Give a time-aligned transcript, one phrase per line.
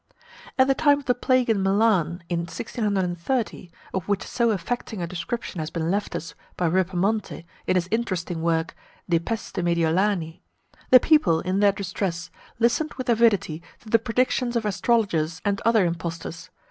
[0.57, 5.05] At the time of the plague in Milan, in 1630, of which so affecting a
[5.05, 8.75] description has been left us by Ripamonte, in his interesting work,
[9.07, 10.41] De Peste Mediolani,
[10.89, 15.85] the people, in their distress, listened with avidity to the predictions of astrologers and other
[15.85, 16.49] impostors.